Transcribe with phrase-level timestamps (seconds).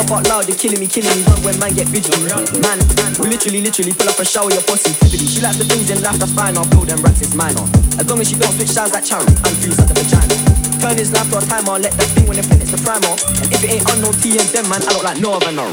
[0.00, 0.12] diggity.
[0.12, 1.22] Laugh out loud, you're killing me, killing me.
[1.24, 2.24] Run when man get fidgety.
[2.60, 2.78] Man,
[3.20, 5.26] we literally, literally pull up and shower your positivity.
[5.26, 6.56] She likes the things in life, that's fine.
[6.56, 7.64] I'll blow them rats, it's minor.
[7.98, 10.34] As long as she don't switch sounds like charity and freeze at the vagina.
[10.80, 13.12] Turn his life to a timer, let that thing when it pen it's the primer.
[13.44, 15.68] And if it ain't unknown T and them man, I look like no other no.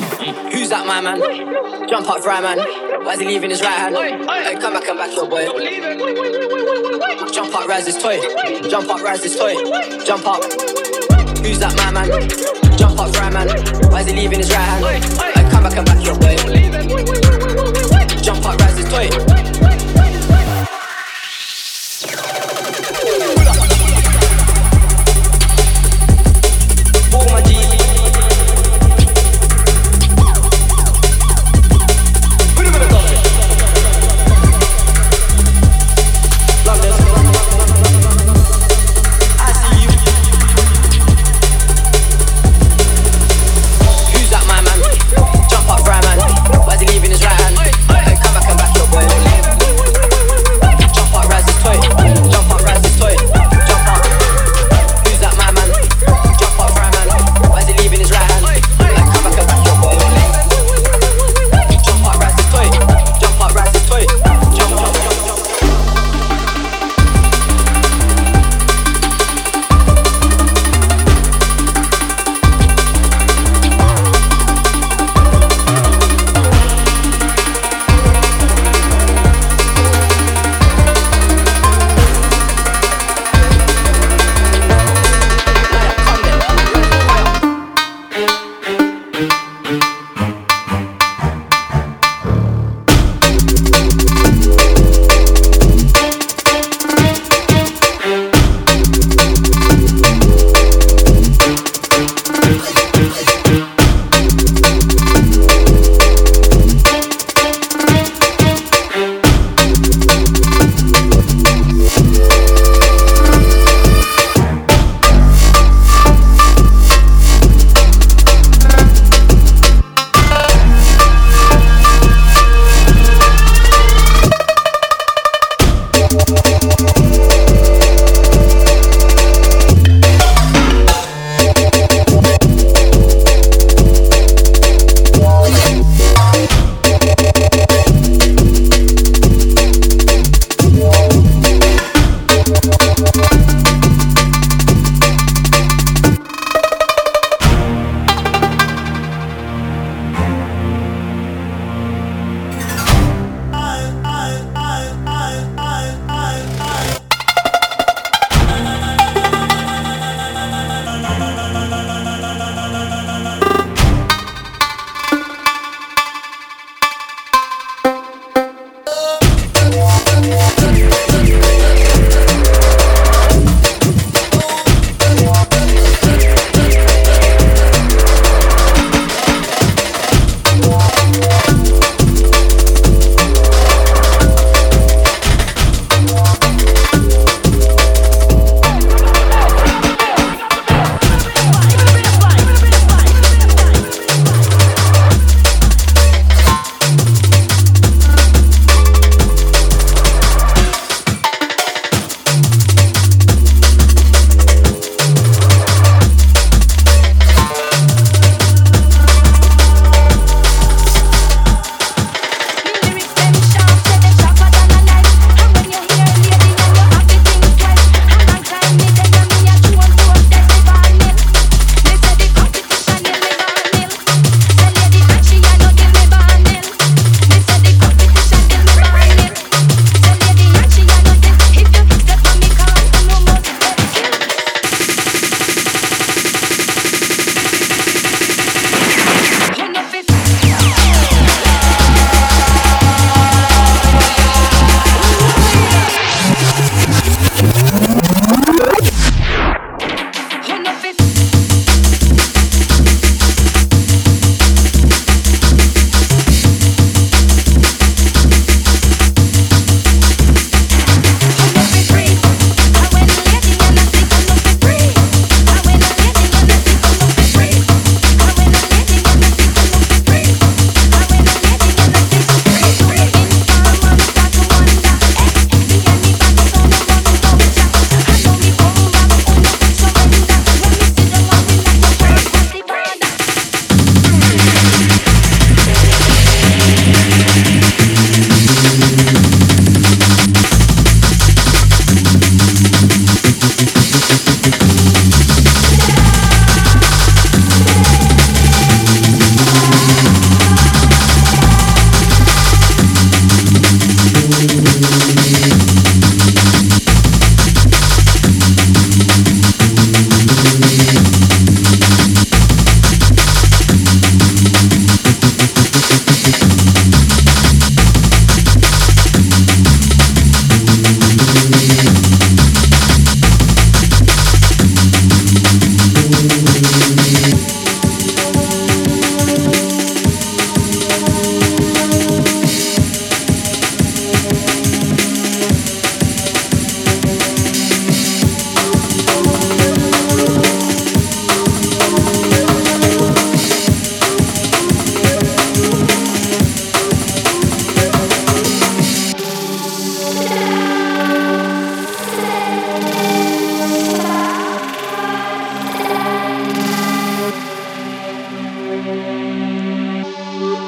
[0.52, 1.24] Who's that my man?
[1.88, 2.60] Jump up, fry man.
[3.06, 3.96] Why is he leaving his right hand?
[3.96, 5.48] Hey, come back, come back, your boy.
[7.32, 8.20] Jump up, rise this toy.
[8.68, 9.56] Jump up, rise this toy.
[10.04, 10.44] Jump up.
[11.40, 12.67] Who's that my man?
[12.78, 13.48] Jump up, fry man.
[13.92, 14.86] Why is he leaving his right hand?
[14.86, 16.36] Hey, come back, come back, your boy.
[18.22, 19.37] Jump up, rise this toy.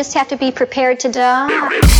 [0.00, 1.99] Just have to be prepared to die.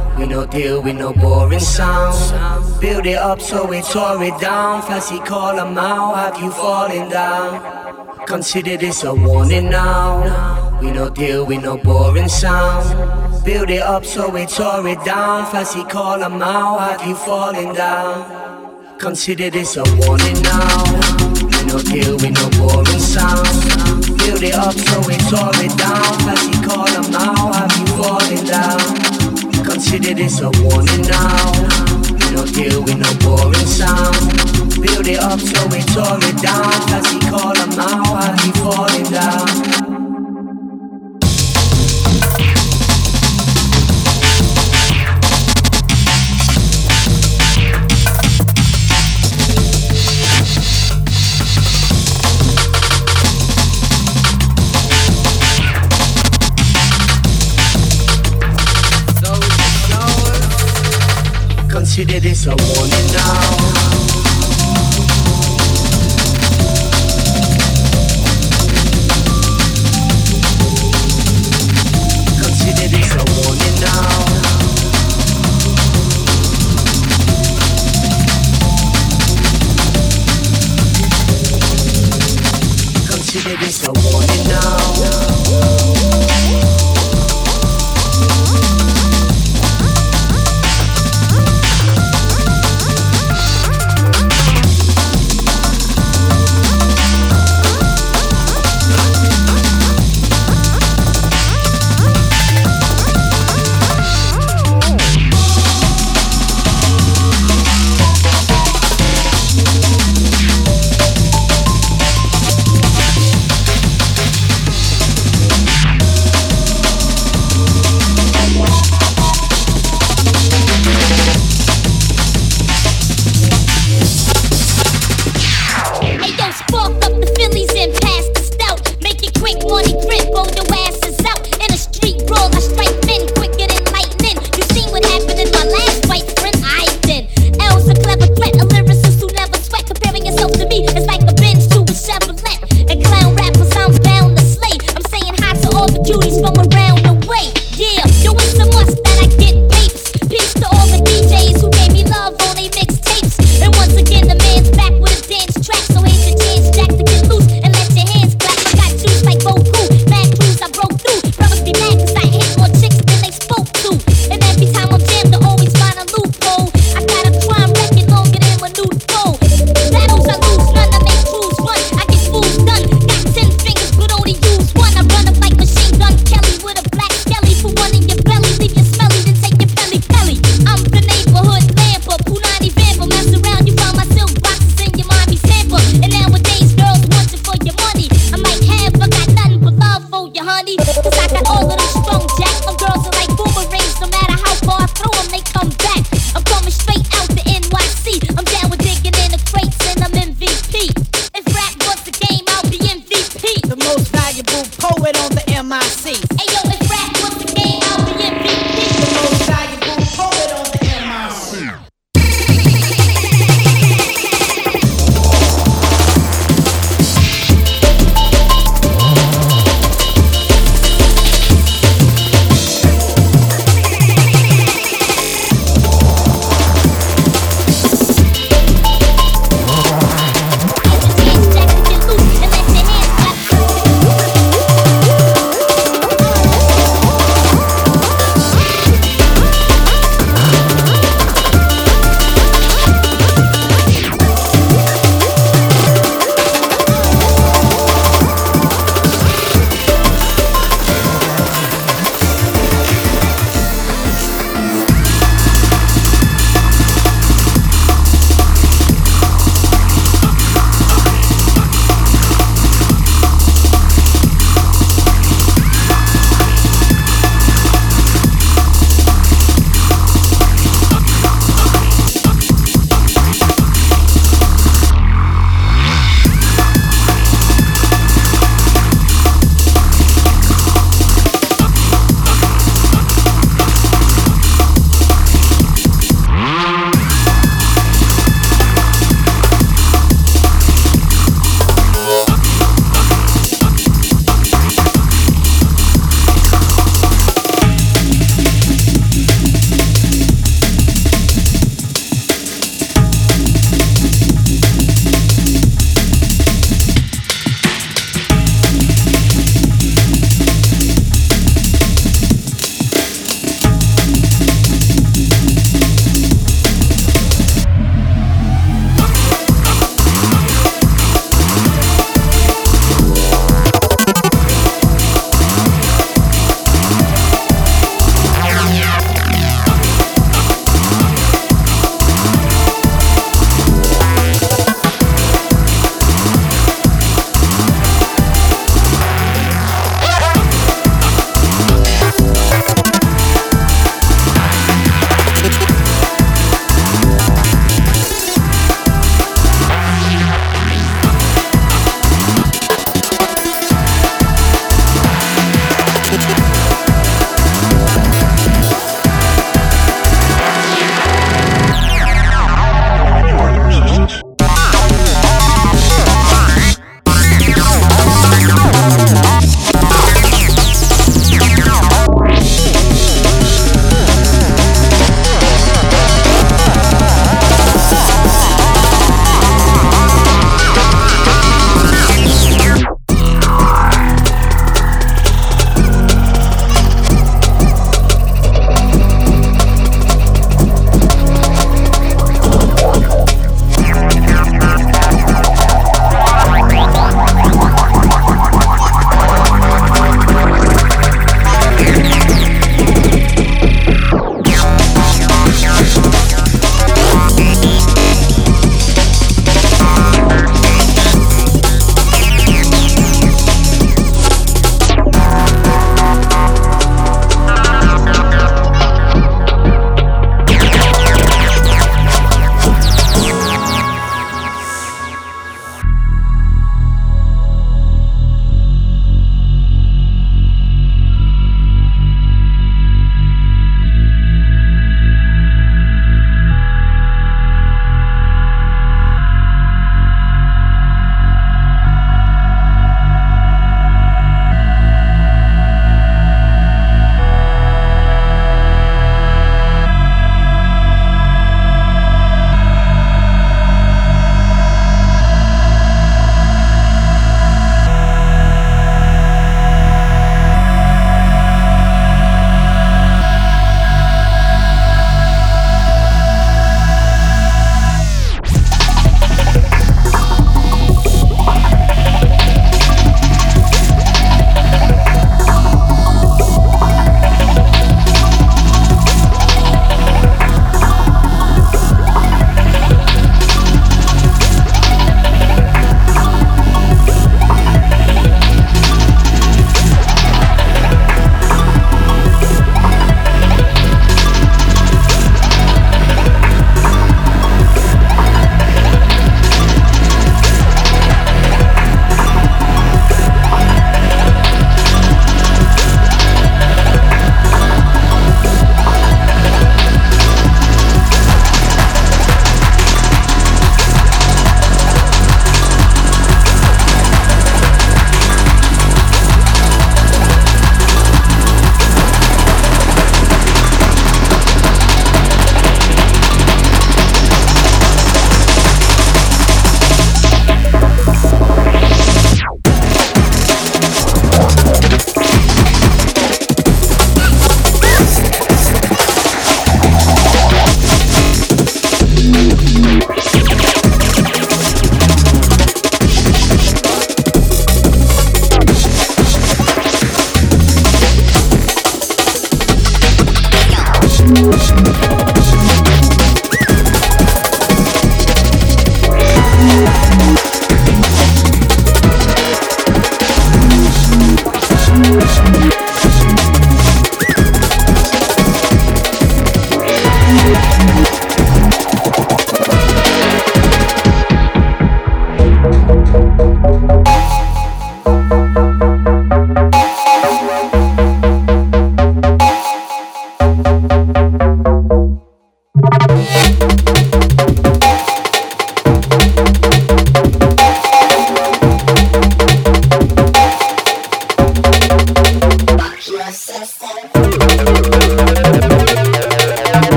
[0.21, 2.31] we no deal with no boring sounds.
[2.79, 4.83] Build it up so we tore it down.
[4.83, 8.27] Fancy call them out, have you fallen down?
[8.27, 10.79] Consider this a warning now.
[10.79, 12.85] We no deal with no boring sound.
[13.43, 15.51] Build it up, so we tore it down.
[15.51, 18.99] Fancy call them out, have you fallen down?
[18.99, 20.83] Consider this a warning now.
[21.51, 23.47] We no deal with no boring sound.
[24.19, 26.13] Build it up, so we tore it down.
[26.25, 29.20] Fancy call them out, have you fallen down?
[29.81, 31.51] Consider this a warning now
[32.13, 34.15] We don't deal with no boring sound.
[34.79, 36.71] Build it up so we tore it down.
[36.93, 39.90] As he call him out, as he falling down.
[62.01, 63.60] Consider this a warning now.